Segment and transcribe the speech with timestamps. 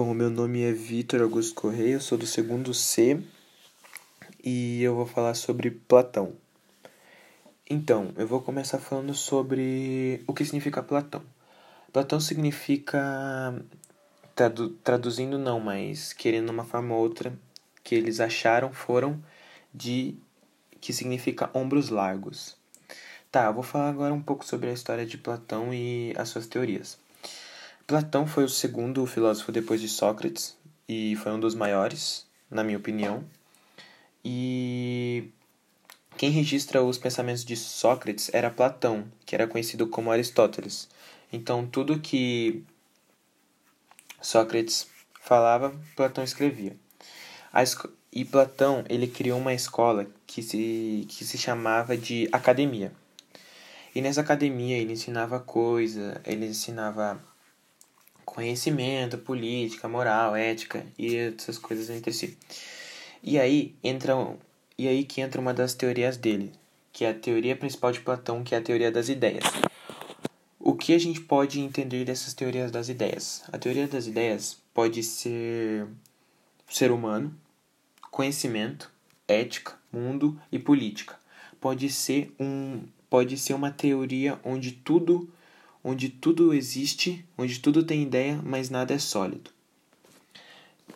[0.00, 3.20] Bom, meu nome é Vitor Augusto Correia, eu sou do segundo C
[4.44, 6.34] e eu vou falar sobre Platão.
[7.68, 11.20] Então, eu vou começar falando sobre o que significa Platão.
[11.92, 13.60] Platão significa,
[14.36, 17.36] tradu traduzindo não, mas querendo uma forma ou outra,
[17.82, 19.20] que eles acharam foram
[19.74, 20.14] de
[20.80, 22.56] que significa ombros largos.
[23.32, 26.46] Tá, eu vou falar agora um pouco sobre a história de Platão e as suas
[26.46, 26.96] teorias.
[27.88, 30.54] Platão foi o segundo filósofo depois de Sócrates
[30.86, 33.24] e foi um dos maiores, na minha opinião.
[34.22, 35.30] E
[36.18, 40.86] quem registra os pensamentos de Sócrates era Platão, que era conhecido como Aristóteles.
[41.32, 42.62] Então, tudo que
[44.20, 44.86] Sócrates
[45.22, 46.76] falava, Platão escrevia.
[48.12, 52.92] E Platão, ele criou uma escola que se, que se chamava de academia.
[53.94, 57.18] E nessa academia ele ensinava coisa, ele ensinava
[58.38, 62.38] conhecimento, política, moral, ética e essas coisas entre si.
[63.20, 64.14] E aí entra
[64.78, 66.52] e aí que entra uma das teorias dele,
[66.92, 69.42] que é a teoria principal de Platão, que é a teoria das ideias.
[70.60, 73.42] O que a gente pode entender dessas teorias das ideias?
[73.52, 75.88] A teoria das ideias pode ser
[76.70, 77.36] ser humano,
[78.08, 78.88] conhecimento,
[79.26, 81.18] ética, mundo e política.
[81.60, 85.28] Pode ser um pode ser uma teoria onde tudo
[85.88, 89.50] onde tudo existe, onde tudo tem ideia, mas nada é sólido.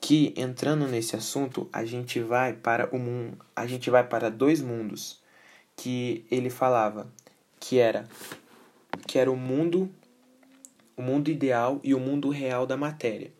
[0.00, 4.60] Que entrando nesse assunto, a gente vai para o mundo, a gente vai para dois
[4.60, 5.20] mundos
[5.76, 7.08] que ele falava,
[7.60, 8.08] que era
[9.06, 9.88] que era o mundo
[10.96, 13.32] o mundo ideal e o mundo real da matéria.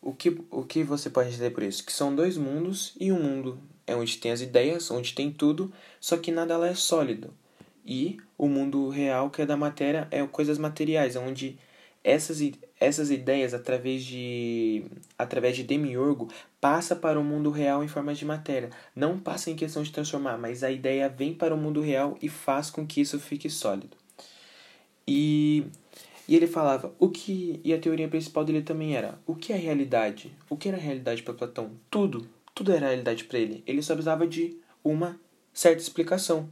[0.00, 1.84] O que, o que você pode entender por isso?
[1.84, 5.72] Que são dois mundos e um mundo é onde tem as ideias, onde tem tudo,
[6.00, 7.34] só que nada lá é sólido
[7.88, 11.58] e o mundo real, que é da matéria, é coisas materiais, onde
[12.04, 12.38] essas,
[12.78, 14.84] essas ideias, através de,
[15.18, 16.28] através de Demiurgo,
[16.60, 18.70] passa para o mundo real em forma de matéria.
[18.94, 22.28] Não passa em questão de transformar, mas a ideia vem para o mundo real e
[22.28, 23.96] faz com que isso fique sólido.
[25.06, 25.64] E,
[26.28, 29.56] e ele falava, o que e a teoria principal dele também era, o que é
[29.56, 30.30] realidade?
[30.50, 31.70] O que era realidade para Platão?
[31.90, 33.62] Tudo, tudo era realidade para ele.
[33.66, 35.18] Ele só precisava de uma
[35.54, 36.50] certa explicação.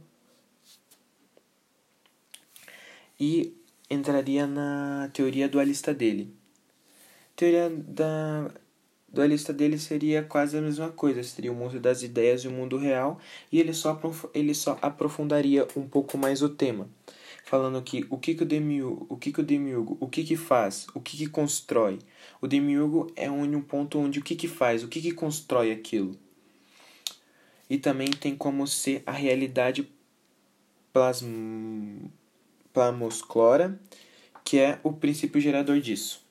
[3.19, 3.53] E
[3.89, 6.33] entraria na teoria dualista dele.
[7.33, 8.51] A teoria da
[9.07, 12.77] dualista dele seria quase a mesma coisa, seria o mundo das ideias e o mundo
[12.77, 13.19] real,
[13.51, 13.99] e ele só,
[14.33, 16.89] ele só aprofundaria um pouco mais o tema,
[17.45, 20.35] falando que o que, que o demiurgo, o que, que o demiurgo, o que que
[20.35, 21.99] faz, o que que constrói.
[22.41, 26.17] O demiurgo é um ponto onde o que que faz, o que que constrói aquilo.
[27.69, 29.89] E também tem como ser a realidade
[30.93, 32.07] plasm
[32.77, 33.79] plasmosclora,
[34.43, 36.26] que é o princípio gerador disso.